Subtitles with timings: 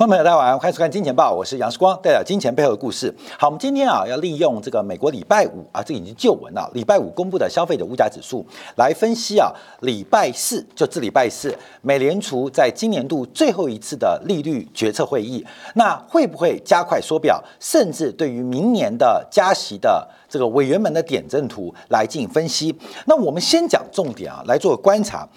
[0.00, 3.14] 观众朋友，大家晚上欢迎收看《金钱报》，我是杨世光，带表金钱背后的故事。
[3.38, 8.42] 好，我们今天啊要利用这个美国礼拜五啊，这已经旧闻了，礼拜五公布的消费者物价指数
[8.76, 22.74] 来分析啊，礼拜四就这礼拜四，美联储在今年度最后一次的利率决策会议，那会不会加快缩表，甚至对于明年的加息的这个委员们的点阵图来进行分析？
[23.04, 25.28] 那我们先讲重点啊，来做观察。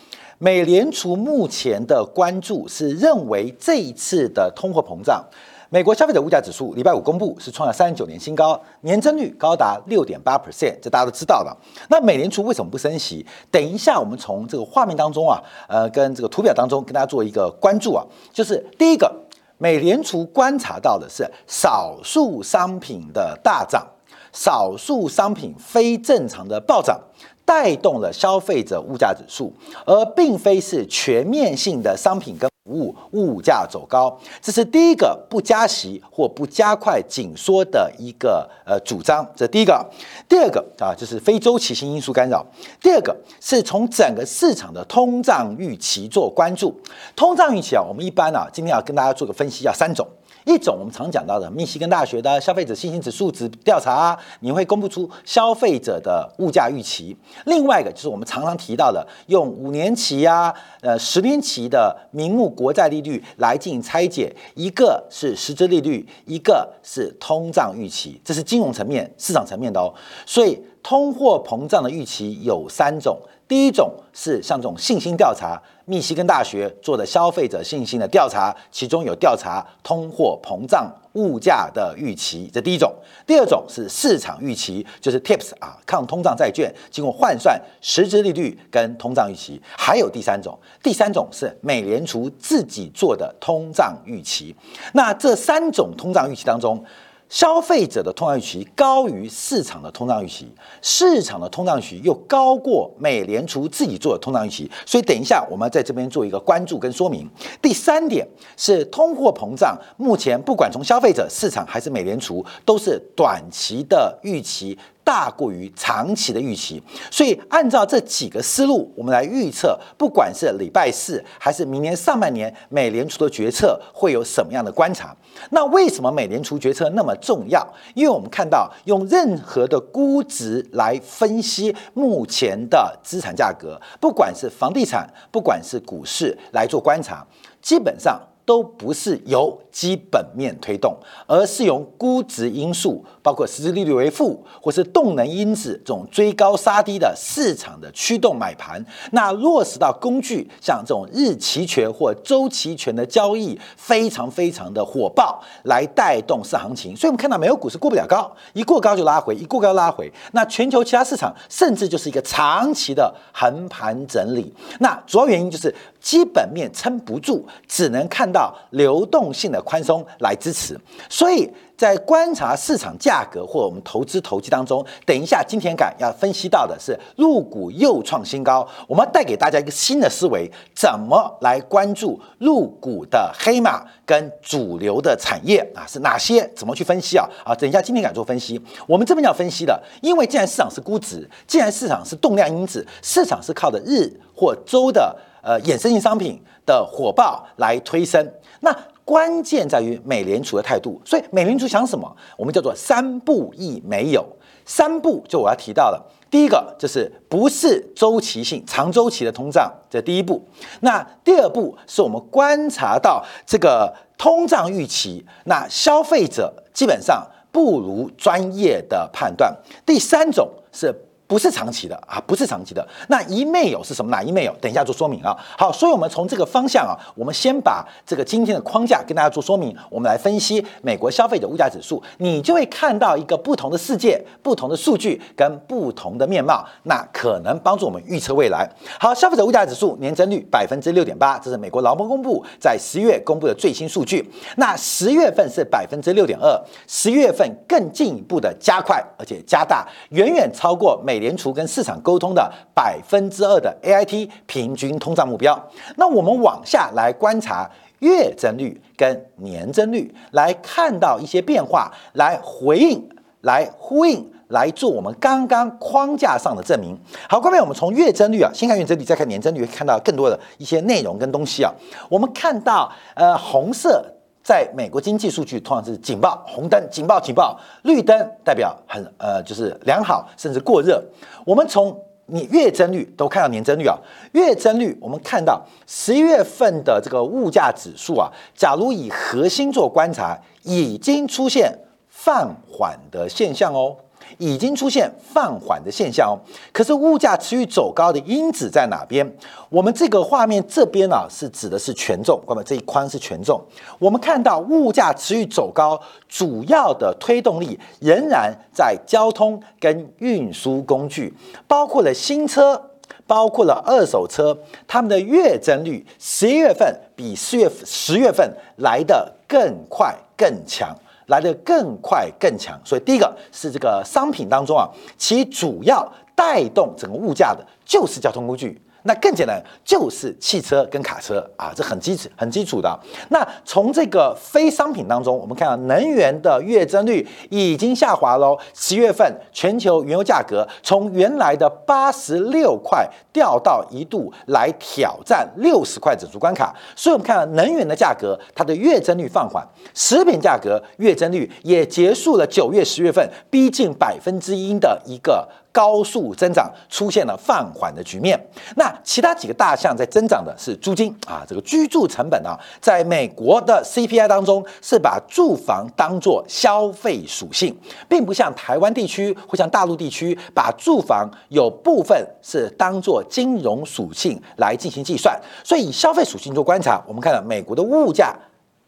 [0.43, 5.25] 美联储目前的关注是认为这一次的通货膨胀，
[5.69, 11.57] 美国消费者物价指数礼拜五公布是创了三十九年新高，年增率高达六点八 percent，这大家都知道了。
[11.89, 13.25] 那美联储为什么不升息？
[13.49, 19.09] 等一下我们从这个画面当中啊，呃，跟这个图表当中跟大家做一个关注啊，就是第一个，
[19.57, 23.87] 美联储观察到的是少数商品的大涨，
[24.33, 26.99] 少数商品非正常的暴涨。
[27.45, 29.51] 带动了消费者物价指数，
[29.85, 34.17] 而并非是全面性的商品跟服务物价走高。
[34.41, 39.27] 这是第一个不加息或不加快紧缩的一个呃主张。
[39.35, 39.85] 这第一个，
[40.29, 42.45] 第二个啊，就是非周期性因素干扰。
[42.81, 46.73] 第二个是从整个市场的通胀预期做关注。
[47.15, 50.07] 通胀预期啊，我们一般啊，今天要跟大家做个分析，要三种。
[50.45, 57.15] 一种我们常讲到的密西根大学的消费者信心指数值调查，你会公布出消费者的物价预期。
[57.45, 69.93] 另外一个就是我们常常提到的，用五年期啊、呃十年期的名目国债利率来进行拆解，一个是实质利率，一个是通胀预期，这是金融层面、市场层面的哦。
[70.25, 73.17] 所以通货膨胀的预期有三种。
[73.47, 82.91] 第一种是像这种信心调查，密西根大学做的消费者信心的调查，其中有调查通货膨胀物价的预期，这第一种。
[83.27, 89.61] 第二种是市场预期，就是 TIPS 啊，抗通胀债券经过换算实质利率跟通胀预期。
[89.77, 94.55] 还有第三种，第三种是美联储自己做的通胀预期。
[94.93, 96.83] 那这三种通胀预期当中，
[97.33, 100.47] 消费者的通胀预期高于市场的通胀预期，
[100.83, 107.27] 市场的通胀预期又高过美联储自己做的通胀预期，所以等一下我们在这边做一个关注跟说明。
[107.59, 108.23] 第三点
[108.55, 114.77] 是通货膨胀，目前不管从消费者、市场还是美联储，都是短期的预期。
[115.03, 116.81] 大过于长期的预期，
[117.11, 125.15] 所以按照这几个思路，我们来预测，不管是礼拜四还是明年上半年，美联储的决策会有什么样的观察？
[125.49, 127.67] 那为什么美联储决策那么重要？
[127.93, 137.25] 因为我们看到，用任何的估值来分析目前的资产价格，不管是房地产，不管是股市来做观察，
[137.61, 138.19] 基本上。
[138.45, 140.95] 都不是由基本面推动，
[141.25, 148.83] 而是由估值因素，包括实质利率为负，或是动能因子这种追高杀低的市场的驱动买盘。
[149.11, 156.95] 那落实到工具，像这种日期权或周期权的交易，非常非常的火爆，来带动市行情。
[156.95, 160.11] 所以，我们看到美国股市过不了高，一过高就拉回，一过高拉回。
[160.33, 164.53] 那全球其他市场甚至就是一个长期的横盘整理。
[164.79, 168.33] 那主要原因就是基本面撑不住，只能看。
[168.33, 170.75] 到流动性的宽松来支持，
[171.07, 171.47] 所以
[171.77, 185.85] 在观察市场价格或我们投资投机当中，等一下金田感要分析到的是入股又创新高，我们要带给大家一个新的思维，怎么来关注入股的黑马跟主流的产业啊？
[185.87, 186.49] 是哪些？
[186.55, 187.29] 怎么去分析啊？
[187.45, 195.15] 啊，等一下金田感做分析，我们这边要分析的，因为既然市场是估值，既然市场是动量因子，市场是靠的日或周的。
[195.43, 198.25] 呃，衍生性商品的火爆来推升，
[198.61, 198.73] 那
[199.03, 201.01] 关键在于美联储的态度。
[201.03, 202.09] 所以美联储想什么？
[202.37, 204.25] 我们叫做三不一没有。
[204.65, 210.41] 三不就我要提到的，第一个就是不是周期性、长周期的通胀，这第一步。
[210.79, 219.53] 那第二步是我们观察到这个通胀预期，那消费者基本上不如专业的判断。
[219.85, 220.95] 第三种是。
[221.33, 222.87] 不是长期的啊，不是长期的。
[223.07, 224.11] 那一没有是什么？
[224.11, 224.55] 哪一没有？
[224.61, 225.35] 等一下做说明啊。
[225.57, 229.75] 好，所以我们从这个方向啊，我们先把这个今天的框架跟大家做说明。
[229.89, 238.69] 我们来分析美国消费者物价指数，你就会看到一个不同的世界、不同的数据跟不同的面貌，那可能帮助我们预测未来。
[238.99, 244.23] 好，消费者物价指数年增率百分之六点八，这是美国劳工公布在十月公布的最新数据。
[244.57, 251.22] 那十月份是百分之六点二，十月份更进一步的加快而且加大，远远超过美。
[251.23, 255.57] 联储跟市场沟通的百分之二的 A I T 平均通胀目标，
[255.95, 263.07] 那我们往下来观察月增率跟年增率，来看到一些变化，来回应、
[263.39, 266.99] 来呼应、来做我们刚刚框架上的证明。
[267.29, 271.71] 好，各位，我们从月增率啊，先看月增率，再看年增率，看到更多的一些内容跟东西啊。
[272.09, 274.12] 我们看到呃红色。
[274.43, 281.01] 在美国经济数据通常是警报，红灯警报警报，绿灯代表很呃就是良好，甚至过热。
[281.45, 283.97] 我们从你月增率都看到年增率啊，
[284.33, 291.79] 月增率我们看到十一月份的这个物价指数啊，假如以核心做观察，已经出现
[292.09, 293.95] 放缓的现象哦。
[294.37, 296.35] 已经出现放缓的现象哦，
[296.71, 299.29] 可是物价持续走高的因子在哪边？
[299.69, 303.59] 我们这个画面这边啊，是指的是权重，那么这一框是权重。
[303.99, 311.33] 我们看到物价持续走高，主要的推动力仍然在交通跟运输工具，
[311.67, 312.79] 包括了新车，
[313.25, 320.95] 包括了二手车，他们的月增率十一月份比四月十月份来的更快更强。
[321.33, 324.87] 来的更快更强，所以第一个是这个商品当中啊，
[325.17, 328.79] 其主要带动整个物价的就是交通工具。
[329.03, 332.97] 那更简单，就是汽车跟卡车啊，这很基础、很基础的。
[333.29, 338.57] 那从这个非商品当中，我们看到能源的月增率已经下滑喽。
[338.73, 355.47] 十月份全球原油价格从原来的八十六块掉到一度来挑战六十块整数关卡，所以我们看到能源的价格它的月增率放缓，食品价格月增率也结束了九月、十月份逼近百分之一的一个。
[355.73, 358.39] 高速增长出现了放缓的局面，
[358.77, 367.75] 那其他几个大项在增长的是租金啊，这个居住成本啊，在美国的 CPI 当中是把住房当做消费属性，
[368.07, 378.35] 并不像台湾地区或像大陆地区把住房有部分是当做金融属性来进行计算，所以以消费属性做观察，我们看到美国的物价。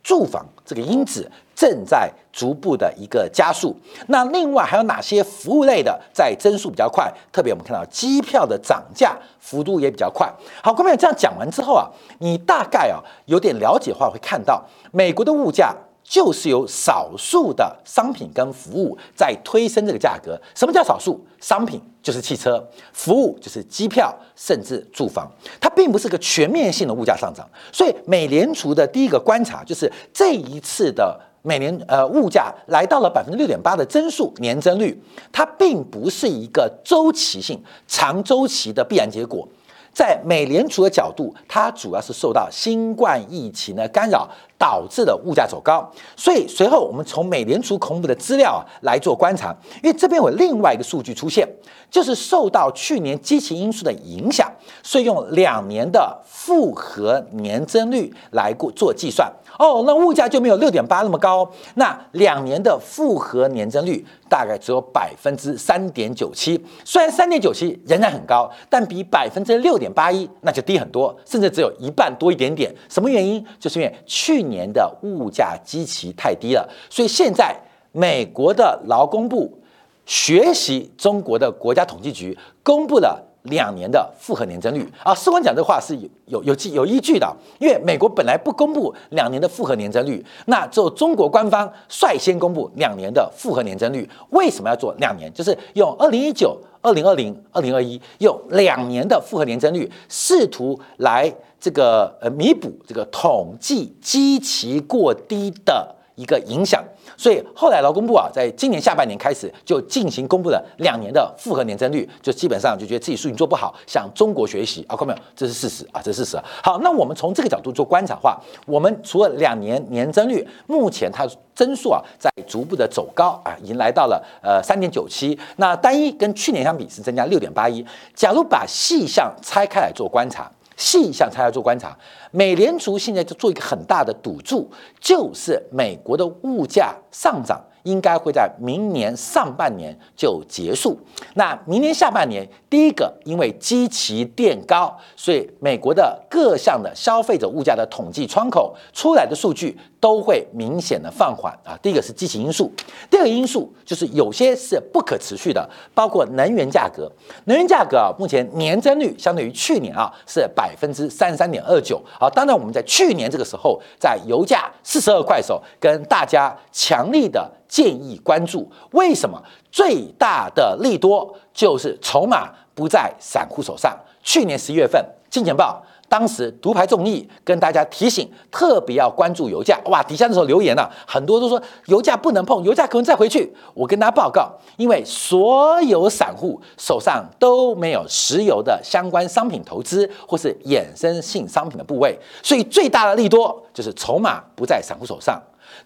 [0.05, 3.75] 住房这个因子正在逐步的一个加速，
[4.05, 7.11] 那另外还有哪些服务类的在增速比较快？
[7.33, 10.31] 特别我们看到机票的涨价幅度也比较快。
[10.61, 15.75] 好，各位这样讲完之后啊，你大概啊有点了解的话，会看到美国的物价。
[16.07, 20.39] 就是有少数的商品跟服务在推升这个价格。
[20.53, 21.81] 什么叫少数商品？
[22.03, 22.63] 就是汽车，
[22.93, 25.27] 服务就是机票，甚至住房。
[25.59, 27.49] 它并不是个全面性的物价上涨。
[27.71, 34.95] 所以，美联储的第一个观察就是这一次的美联呃物价来到了百分之六点八的增速年增率，
[35.31, 39.47] 它并不是一个周期性、长周期的必然结果。
[39.95, 45.89] 在美联储的角度，它主要是受到新冠疫情的干扰导致的物价走高。
[46.17, 51.47] 所以随后我们从美联储公布的资料来做观察，因为这边有另外一个数据出现，
[51.89, 54.51] 就是受到去年基情因素的影响，
[54.83, 59.31] 所以用两年的复合年增率来过做计算。
[59.57, 61.49] 哦，那物价就没有六点八那么高。
[61.75, 72.73] 那两年的复合年增率大概只有百分之三点九七，虽然三点九七仍然很高，但比百分之六点八一那就低很多，甚至只有一半多一点点。
[72.89, 73.45] 什么原因？
[73.59, 77.55] 就是因为去年的物价基期太低了，所以现在
[77.91, 79.57] 美国的劳工部
[80.05, 83.24] 学习中国的国家统计局公布了。
[83.45, 94.09] 两年的复合年增率啊，士官讲这话是有有有基有依据的，因为美国本来不公布两年的复合年增率，那只有中国官方率先公布两年的复合年增率。
[94.29, 95.33] 为什么要做两年？
[95.33, 106.83] 就是用二零一九、二零二零、二零二一用两年的复合年增率，试图来这个呃弥补这个统计基期过低的一个影响。
[107.17, 115.19] 所以后来劳工部啊，在今年下半年开始就进行公布了两年的复合年增率，就基本上就觉得自己数据做不好，向中国学习啊，看到没有？
[115.35, 116.43] 这是事实啊，这是事实。
[116.63, 127.85] 好，那我们从这个角度做观察的话，我们除了两年年增率，目前它增速啊在逐步的走高啊，已经来到了呃三点九七，那单一跟去年相比是增加六点八一。
[128.13, 130.51] 假如把细项拆开来做观察。
[130.77, 131.97] 细项才要做观察，
[132.31, 137.63] 美联储现在就做一个很大的赌注，就是美国的物价上涨。
[137.85, 140.99] 应该会在明年上半年就结束。
[141.35, 151.77] 那明年下半年，第一个因为基期垫高，所以美国的各项的消费者物价的统计窗口出来的数据都会明显的放缓啊。
[151.81, 152.71] 第一个是基期因素，
[153.09, 157.09] 第二个因素就是有些是不可持续的，包括能源价格。
[157.45, 162.01] 能源价格啊，目前年增率相对于去年啊是百分之三十三点二九。
[162.19, 167.51] 好，当然我们在去年这个时候，在油价四十二块的时候，跟大家强力的。
[167.75, 169.37] 建议关注，为什么
[169.69, 173.93] 最大的利多就是筹码不在散户手上？
[174.23, 179.77] 去年十一月份，金钱报当时独排众议，跟大家提醒，特别要关注油价。
[179.87, 183.53] 哇，底下那时候留言呢，很多都说油价不能碰，油价可能再回去。
[183.73, 195.37] 我跟大家报告，因为所有散户手上都没有石油的相关商品投资或是衍生性商品的部位，所以最大的利多就是筹码不在散户手上。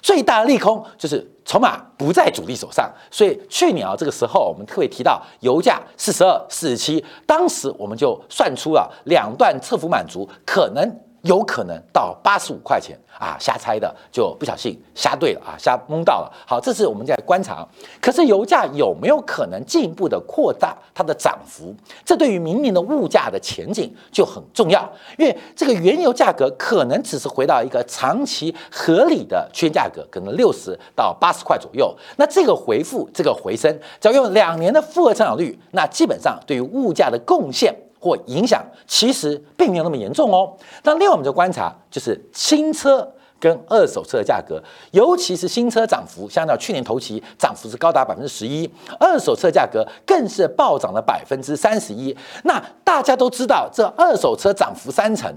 [0.02, 11.09] 最大的利空就是筹码不在主力手上，所以去年啊这个时候我们特别提到油价四十二、四十七，当时我们就算出了两段侧幅满足可能。
[11.24, 16.32] 有可能到八十五块钱啊，瞎猜的就不小心瞎对了啊，瞎蒙到了。
[16.48, 17.68] 好，这是我们在观察。
[18.02, 21.76] 可是油价有没有可能进一步的扩大它的涨幅？
[22.06, 31.94] 这对于明年的物价的前景就很重要，因为这个原油价格可能只是回到一个长期合理的区间价格，可能六十到八十块左右。
[32.16, 37.76] 那这个回复，这个回升，只要用两年的复合增长率，那基本上对于物价的贡献。
[38.00, 40.56] 或影响其实并没有那么严重哦。
[40.84, 43.06] 那另外我们就观察，就是新车
[43.40, 52.16] 跟二手车的价格，尤其是新车涨幅，相较去年同期涨幅是高达百分之十一，二手车价格更是暴涨了百分之三十一。
[52.44, 55.34] 那大家都知道，这二手车涨幅三成，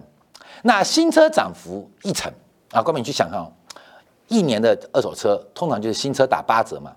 [0.62, 2.32] 那新车涨幅一成
[2.72, 2.82] 啊。
[2.82, 3.44] 光明去想看，
[4.28, 6.92] 一年的二手车通常就是新车打八折嘛，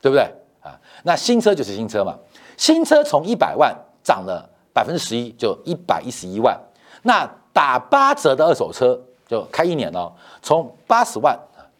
[0.00, 0.22] 对不对
[0.60, 0.78] 啊？
[1.02, 2.14] 那新车就是新车嘛，
[2.56, 4.48] 新车从一百万涨了。
[4.72, 6.58] 百分之十一就一百一十一万，
[7.02, 11.38] 那打八折的二手车就开一年哦，从八十万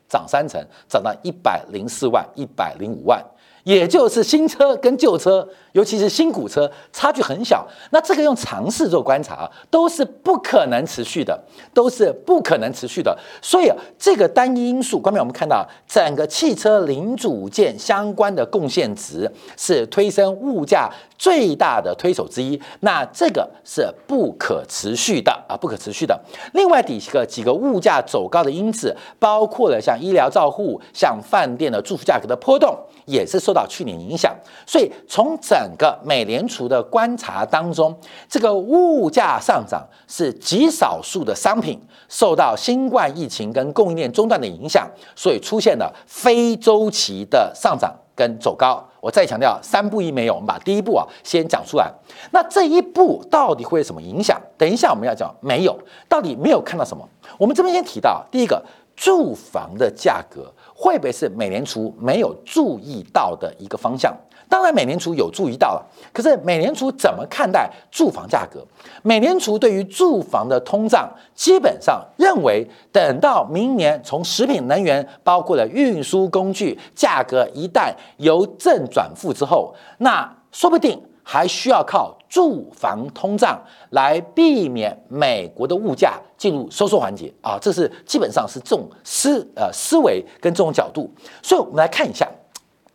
[0.08, 3.24] 涨三成，涨到一百零四万、一百零五万，
[3.64, 5.48] 也就是新车跟旧车。
[5.72, 13.18] 尤其是新股车差距很小，那这个用尝试做观察，都是不可能持续的，都是不可能持续的。
[13.40, 26.20] 所以，这个单一因素，刚才我们看到整个汽车零组件相关的贡献值是推升物价最大的推手之一，那这个是不可持续的啊，不可持续的。
[26.52, 34.34] 另外几个几个物价走高的因子，包括了像医疗照护、像饭店的住宿价格的波动，也是受到去年影响。
[34.66, 37.96] 所以从整整个美联储的观察当中，
[38.28, 48.84] 这个物价上涨是极少数的商品受到新冠疫情跟供应链中断的影响，所以出现了非周期的上涨跟走高。
[49.02, 51.92] 我再强调，三步一没有，我们把第一步啊先讲出来。
[52.30, 54.40] 那这一步到底会有什么影响？
[54.56, 55.76] 等一下我们要讲没有，
[56.08, 57.04] 到底没有看到什么？
[57.36, 64.16] 我们这边先提到第一个，住房的价格会不会是美联储没有注意到的一个方向？
[64.52, 65.82] 当然，美联储有注意到了，
[66.12, 68.62] 可是美联储怎么看待住房价格？
[69.02, 83.58] 美联储对于住房的通胀，基本上认为，等到明年从食品、能源，包括了运输工具价格一旦由正转负之后，那说不定还需要靠住房通胀
[83.92, 87.56] 来避免美国的物价进入收缩环节啊！
[87.58, 91.10] 这是基本上是这种思呃思维跟这种角度，
[91.42, 92.28] 所以我们来看一下。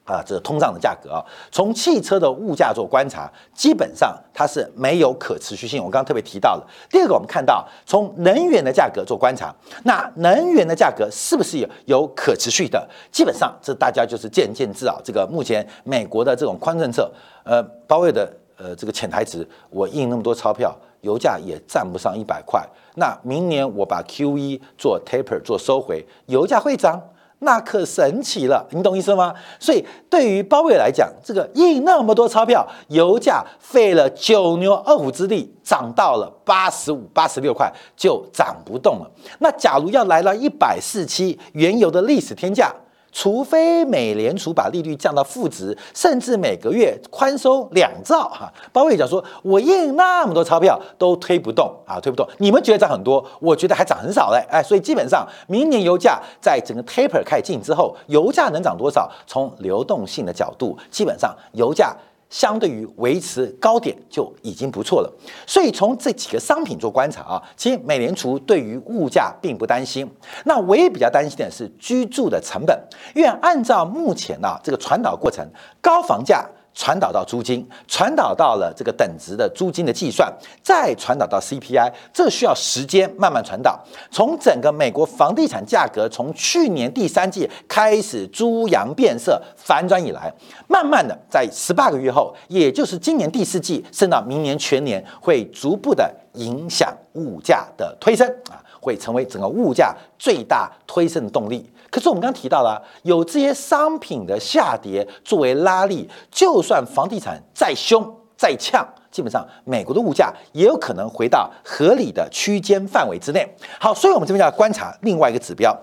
[0.07, 5.83] 啊，这个通胀的价格啊，从汽车的物价做观察，基本上它是没有可持续性。
[5.83, 6.65] 我刚刚特别提到了。
[6.89, 12.87] 第二个，我们看到从能源的价格做观察，那能源的价格是不是有有可持续的？
[13.11, 14.95] 基本上这大家就是见仁见智啊。
[15.03, 17.11] 这个目前美国的这种宽政策，
[17.43, 22.65] 呃，包括的呃这个潜台词，我印那么多钞票，油价也占不上一百块。
[22.95, 27.01] 那明年我把 Q E 做 taper 做收回，油价会涨？
[27.39, 29.33] 那可神奇了，你懂意思吗？
[29.59, 39.11] 所以对于鲍威尔来讲，这个印那么多钞票，油价费了九牛二虎之力，涨到了八十五、八十六块就涨不动了。
[39.39, 42.73] 那假如要来了一百四七，原油的历史天价。
[43.11, 52.27] 除非美联储把利率降到负值，甚至每个月宽松两兆哈，包括讲说，我印那么多钞票都推不动啊，推不动。
[52.37, 59.11] 你们觉得涨很多，我觉得还涨很少嘞，哎，所以基本上明年油价在整个 taper 开进之后，油价能涨多少？
[59.25, 61.95] 从流动性的角度，基本上油价。
[62.29, 65.13] 相对于维持高点就已经不错了，
[65.45, 70.09] 所以从这几个商品做观察啊，其实美联储对于物价并不担心。
[70.45, 72.77] 那唯一比较担心的是居住的成本，
[73.15, 75.47] 因为按照目前呢这个传导过程，
[75.81, 76.45] 高房价。
[76.77, 80.31] 传导到租金，传导到了这个等值的租金的计算，
[80.61, 83.83] 再传导到 CPI，这需要时间慢慢传导。
[84.11, 90.31] 从整个美国房地产价格从去年第三季开始猪羊变色反转以来，
[90.67, 101.67] 慢慢的在十八个月后，也就是今年第四季，甚至到明年全年，会逐步的影响物价的推升啊，会成为整个物价最大推升的动力。
[101.89, 108.03] 可是我们刚刚提到了，有这些商品的下跌作为拉力，就算房地产再凶
[108.35, 113.47] 再呛，基本上美国的物价也有可能回到合理的区间范围之内。
[113.79, 115.75] 好，所以我们这边要观察另外一个指标。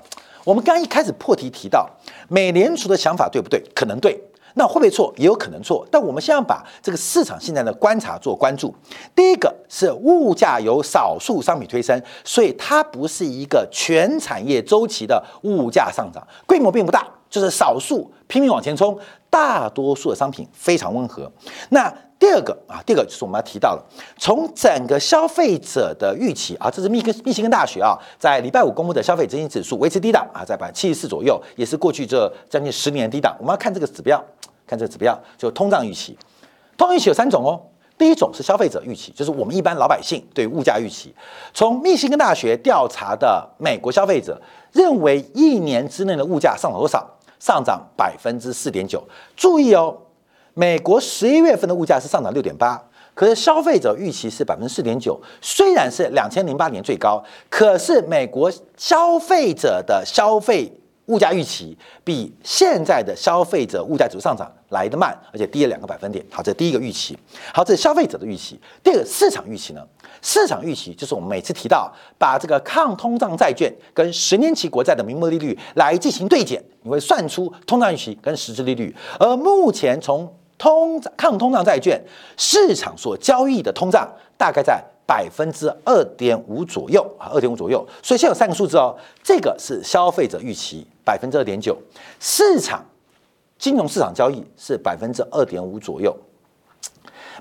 [0.45, 1.89] 我们刚一开始破题提到，
[2.29, 3.63] 美联储的想法对不对？
[3.75, 4.23] 可能对。
[4.55, 5.13] 那会不会错？
[5.17, 5.87] 也有可能错。
[5.91, 8.75] 但我们先要把这个市场现在的观察做关注。
[9.15, 21.31] 第一个是物价由少数商品推升，所以它不是一个全产业周期的物价上涨，规模并不大，就是少数拼命往前冲，大多数的商品非常温和。
[21.71, 21.93] 那
[22.25, 23.85] 第二个啊，第二个就是我们要提到了，
[24.17, 33.37] 从整个消费者的预期啊，这是密根密歇根大学啊，在礼拜五公布的消费者信心指数维持低档啊，在百分之七十四左右，也是过去这将近十年低档。
[33.39, 34.19] 我们要看这个指标，
[34.67, 36.17] 看这个指标，就通胀预期。
[36.79, 37.61] 通胀预期有三种哦，
[37.99, 41.15] 第一种是消费者预期，就是我们一般老百姓对物价预期。
[41.53, 44.41] 从密歇根大学调查的美国消费者
[44.73, 47.07] 认为，一年之内的物价上涨多少？
[47.39, 49.05] 上涨百分之四点九。
[49.37, 49.95] 注意哦。
[50.55, 52.81] 美国十一月份的物价是上涨六点八，
[53.13, 55.21] 可是消费者预期是百分之四点九。
[55.41, 60.73] 虽然是两千零八年最高，可是美国消费者的消费
[61.07, 66.25] 物价预期比现在的消费者物价指数上涨来得慢，而且低了两个百分点。
[66.31, 67.19] 好，这第一个预期。
[67.53, 68.59] 好，这是消费者的预期。
[68.83, 69.85] 第二个市场预期呢？
[70.23, 78.95] 市场预期就是我们每次提到把这个抗通胀债券跟十年期国债的名目利率来进行对减，你会算出通胀预期跟实质利率。
[79.19, 80.33] 而目前从
[80.65, 82.03] 通抗通胀债券
[82.39, 87.87] 市场所交易的通胀大概在百分之二点五左右啊，二点五左右。
[88.03, 91.77] 所以现在有三个数字哦，这个是消费者预期百分之二点九，
[92.19, 92.83] 市场
[93.59, 96.17] 金融市场交易是百分之二点五左右。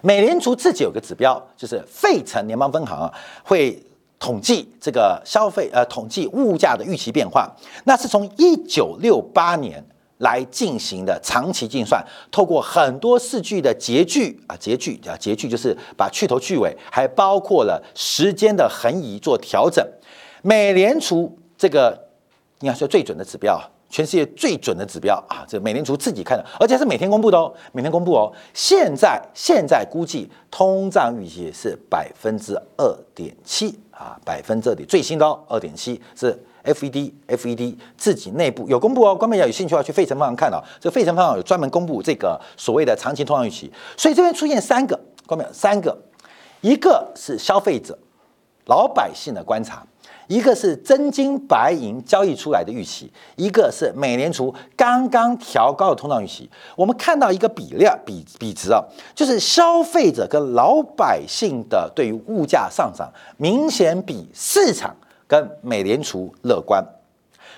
[0.01, 3.13] 美联储自己有个指标，就是费城联邦分行啊，
[3.46, 3.82] 会
[4.20, 7.50] 统计这个消费呃统计物价的预期变化，
[7.86, 9.82] 那是从一九六八年。
[10.24, 19.86] 来进行的长期计算，透过很多数据的截距啊，截距啊，截距就是把去头去尾，还包括了时间的横移做调整。
[20.42, 22.07] 美联储这个
[22.62, 28.31] 应该说最准的指标，全世界最准的指标啊，这美联储自己看的，而且是每天公布的哦，每天公布哦。
[28.53, 36.38] 现在现在估计通胀预期是百分之二点七啊，百分之二点最新的，二点七是。
[36.65, 40.63] FED，FED 自己内部有公布哦，观众要有兴趣要去费城方向看哦。
[40.79, 45.97] 这费城方向有专门公布这个所谓的长期通胀预期，所以这边出现三个，观众三个，
[46.61, 47.97] 一个是消费者、
[48.65, 49.85] 老百姓的观察，
[50.27, 56.49] 一个是真金白银交易出来的预期，一个是美联储刚刚调高的通胀预期。
[56.77, 58.81] 我们看到一个比量比比值啊，
[59.13, 64.95] 就是消费者跟老百姓的对于物价上涨明显比市场。
[65.33, 66.85] 跟美联储乐观，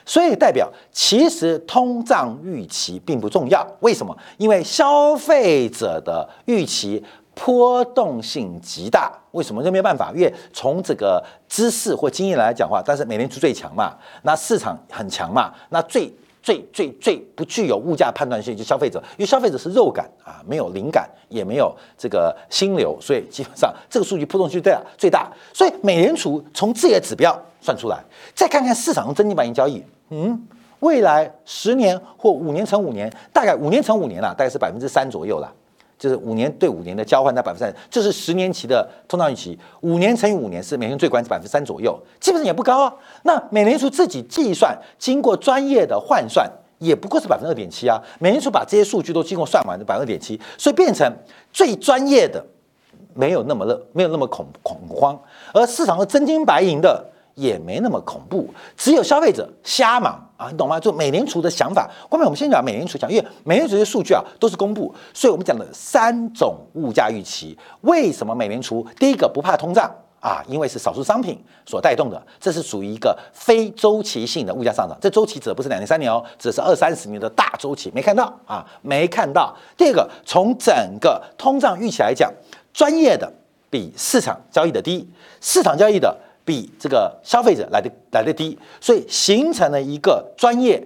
[0.05, 3.67] 所以代表其实通胀预期并不重要。
[3.81, 4.17] 为什么？
[4.38, 9.11] 因为消费者的预期波动性极大。
[9.31, 9.61] 为什么？
[9.61, 16.09] 这没办法，因为从这个知识或经验来讲话，但是美联储最强嘛，那市场很强嘛，那最。
[16.45, 25.27] 最最最不具有物价判断性，就消费者，因为消费者是肉感啊，没有灵感，也没有这个心流，所以基本上这个数据波动性最大最大。
[25.51, 27.97] 所以美联储从这些指标算出来，
[28.36, 30.39] 再看看市场中真金白银交易，嗯，
[30.81, 35.51] 未来十年或五年乘五年，大概五年乘五年了，大概是百分之三左右了。
[35.97, 42.93] 就是五年对五年的交换在百分之三，这是十年期的通胀预期，五年乘以五年是每年最关是百分之三左右，基本上也不高啊。
[43.23, 48.01] 那美联储自己计算，经过专业的换算，也不过是百分之二点七啊。
[48.19, 51.12] 美联储把这些数据都经过算完的百分之二点七，所以变成
[51.53, 52.45] 最专业的，
[53.13, 55.19] 没有那么热，没有那么恐恐慌，
[55.53, 57.05] 而市场的真金白银的。
[57.36, 60.80] 也没那么恐怖，只有消费者瞎忙啊，你懂吗？
[60.80, 61.89] 就美联储的想法。
[62.10, 67.58] 后面我们先讲美联储讲，因为美联储这些数据啊都是公布，所以我们讲的三种物价预期。
[67.82, 70.41] 为什么美联储第一个不怕通胀啊？
[70.48, 74.98] 因为是少数商品所带动的，这是属于一个非周期性的物价上涨。
[75.02, 79.54] 这周期指的不是两年三年哦，只是二三十年的大周期，没看到啊，没看到。
[79.76, 82.32] 第二个，从整个通胀预期来讲，
[82.74, 83.30] 专业的
[83.69, 85.10] 比市场交易的低，
[85.41, 86.17] 市场交易的。
[86.45, 90.81] 比这个消费者来的来的低，所以形成了一个专业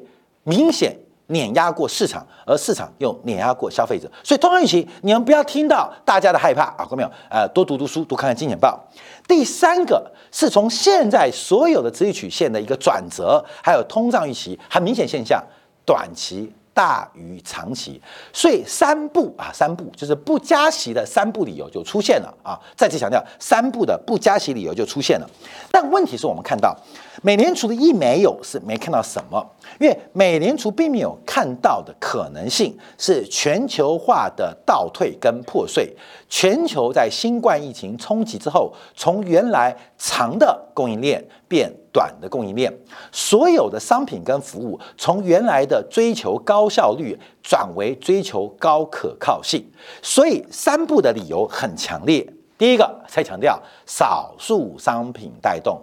[0.46, 4.10] 明显碾压过市场，而市场又碾压过消费者。
[4.24, 7.12] 所以通常预期，你们不要听到大家的害怕啊，看到没有？
[7.30, 8.80] 呃，多读读书，多看看金钱报。
[9.28, 15.44] 第三个是从现在所有的直率曲线的一个转折，还有通胀预期很明显现象，
[15.86, 16.52] 短期。
[16.80, 22.58] 大于长期，所以三步啊，三步就是不加息的三步理由就出现了啊！
[22.78, 25.30] 再次强调，三步的不加息理由就出现了。
[25.70, 26.74] 但问题是我们看到，
[27.22, 29.46] 美联储的一没有是没看到什么，
[29.78, 35.94] 因为美联储并没有看到的可能性是全球化的倒退跟破碎。
[36.30, 42.72] 全球在新冠疫情冲击之后，从原来长的供应链变短的供应链，
[43.12, 49.66] 所有的商品跟服务从原来的追求高效率转为追求高可靠性。
[50.02, 52.26] 所以三步的理由很强烈。
[52.58, 55.78] 第一个，再强调少数商品带动；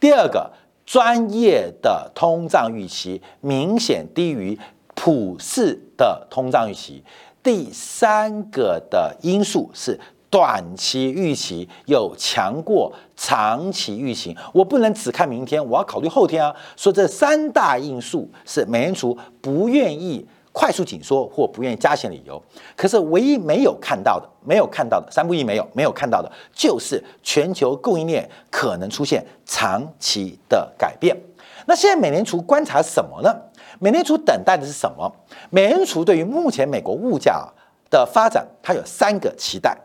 [0.00, 0.50] 第二个，
[0.86, 4.58] 专业的通胀预期明显低于
[4.94, 7.04] 普世的通胀预期。
[7.42, 9.98] 第三个的因素是
[10.32, 16.56] 短期预期有强过长期预期，我不能只看明天，我要考虑后天啊。
[16.74, 22.42] 说这三大因素是美联储不愿意快速紧缩或不愿意加息的理由。
[22.74, 31.14] 可是唯一没有看到的，没有看到的三不一没有没有看到的，就是全球供应链可能出现长期的改变。
[31.66, 33.36] 那现在美联储观察什么呢？
[33.78, 35.14] 美联储等待的是什么？
[35.50, 37.46] 美联储对于目前美国物价
[37.90, 39.76] 的发展，它有三个期待。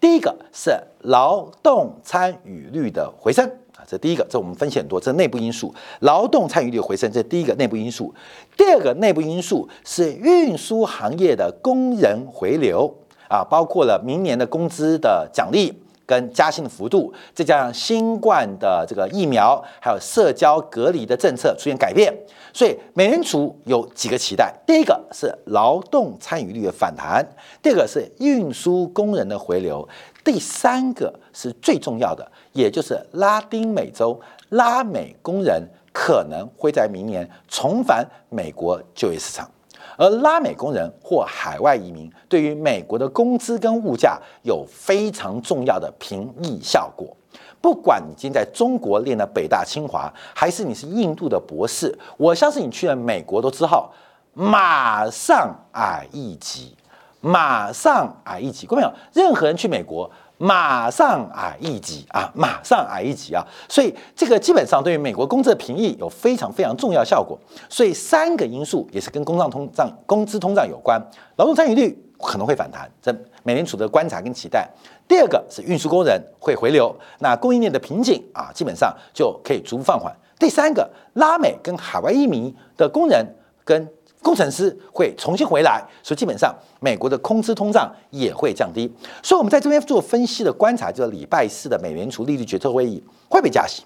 [0.00, 5.74] 第一个是劳动参与率的回升啊，这第一个，这我们分析很多，这内部因素。
[6.00, 8.14] 劳动参与率回升，这第一个内部因素。
[8.56, 12.92] 第二个内部因素是运输行业的工人回流
[13.28, 15.82] 啊，包括了明年的工资的奖励。
[16.10, 22.12] 跟加薪的幅度，再加上新冠的这个疫苗，还有社交隔离的政策出现改变，
[22.52, 27.24] 所以美联储有几个期待：第一个是劳动参与率的反弹，
[27.62, 29.88] 第二个是运输工人的回流，
[30.24, 39.48] 第三个是最重要的，也就是拉丁美洲拉美工人可能会在明年重返美国就业市场。
[39.96, 47.16] 而拉美工人或海外移民对于美国的工资跟物价有非常重要的平抑效果。
[47.60, 53.90] 不管你今天在中国念的北大清华，还是你是印度的博士，我相信你去了美国都知道，
[54.32, 56.74] 马上矮一级，
[57.20, 58.66] 马上矮一级。
[58.66, 60.10] 各位朋友，任何人去美国。
[60.42, 62.32] 马上矮一级啊！
[62.34, 63.46] 马上矮一级啊！
[63.68, 67.38] 所以这个基本上对于美国工资的平抑有非常非常重要效果。
[67.68, 70.98] 所以三个因素也是跟工胀通胀、工资通胀有关。
[71.36, 74.66] 劳动参与率可能会反弹，这美联储的观察跟期待。
[75.06, 80.10] 第二个是运输工人会回流，那供应链的瓶颈啊，基本上就可以逐步放缓。
[80.38, 83.26] 第三个，拉美跟海外移民的工人
[83.62, 83.86] 跟
[84.22, 88.86] 工程师会重新回来，所以基本上美国的空资通胀也会降低。
[89.22, 93.82] 所以，我们在这边做分析的观察，就是礼拜四的美联储利率决策会议会被加息？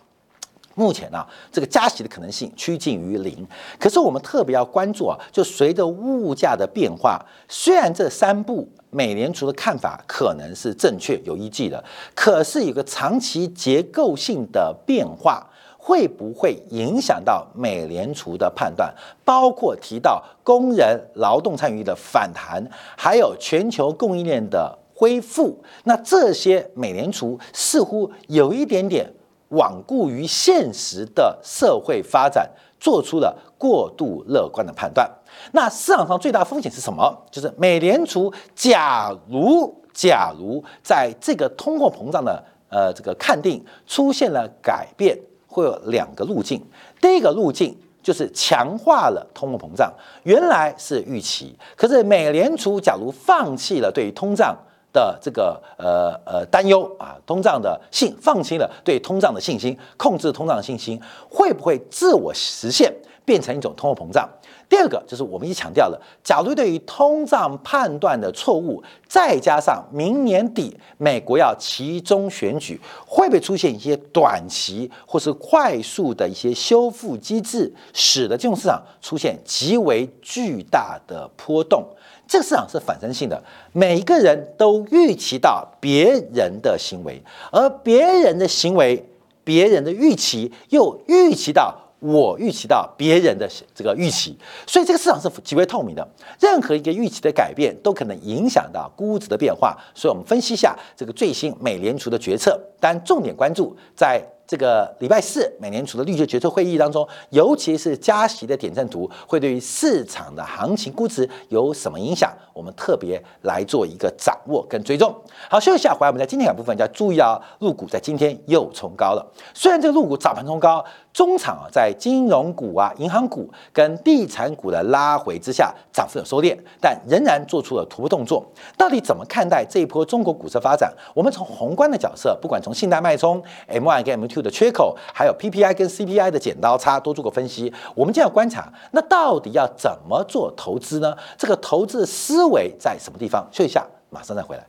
[0.75, 3.47] 目前呢，这个加息的可能性趋近于零。
[3.79, 15.49] 可是，我们特别要关注啊，就随着物价的变化，虽然这三步美联储的看法可能是正确有依据的，可是有个长期结构性的变化。
[15.87, 18.91] 会不会影响到美联储的判断？
[19.23, 22.67] 包括提到工人劳动参与的反弹，
[22.97, 25.63] 还有全球供应链的恢复。
[25.83, 29.07] 那这些美联储似乎有一点点
[29.51, 35.07] 罔顾于现实的社会发展，做出了过度乐观的判断。
[35.53, 37.15] 那市场上最大风险是什么？
[37.31, 45.15] 就是美联储假如假如在这个通货膨胀的呃这个看定出现了改变。
[45.55, 46.61] 会有两个路径，
[47.01, 49.93] 第一个路径就是强化了通货膨胀，
[50.25, 54.57] 原来是预期，可是美联储假如放弃了对于通胀
[54.93, 62.93] 的这个呃呃担忧啊，通胀的信放弃了对通胀的信心，控制通胀的信心，会不会自我实现，
[63.25, 64.29] 变成一种通货膨胀？
[64.69, 81.87] 第二个就是我们一强调了，假如对于通胀判断的错误，再加上明年底美国要其中选举，会不会出现一些短期或是快速的一些修复机制，使得金融市场出现极为巨大的波动？
[82.27, 83.41] 这个市场是反身性的，
[83.73, 89.07] 每一个人都预期到别人的行为，而别人的行为、
[89.45, 91.84] 别人的预期又预期到。
[92.05, 94.37] 我预期到别人的这个预期，
[94.67, 96.07] 所以这个市场是极为透明的。
[96.39, 99.75] 任何一个预期的改变都可能影响到估值的变化。
[99.95, 104.23] 所以我们分析一下这个最新美联储的决策，但重点关注在。
[104.47, 112.31] 这个礼拜四美联储的利率决策会议当中，尤其是加息的点阵图，会对于市场的行情估值有什么影响？
[112.53, 115.13] 我们特别来做一个掌握跟追踪。
[115.49, 119.27] 好，休息一下，回来我们在今天的部分要注意啊，入股在今天又冲高了。
[119.55, 128.45] 虽然这个入股早盘冲高，中场啊在金融股啊、银行股跟地产股的拉回之下，涨幅有收敛，但仍然做出了突破动作。
[128.77, 130.93] 到底怎么看待这一波中国股市发展？
[131.15, 134.34] 我们从宏观的角色，不管从信贷脉冲、M1 跟 M2。
[134.43, 137.73] 的缺口，还有 PPI 跟 CPI 的剪刀差，多做个分析。
[137.95, 141.17] 我们就要观察，那到底要怎么做投资呢？
[141.37, 143.47] 这个投资思维在什么地方？
[143.51, 144.67] 休息一下，马上再回来。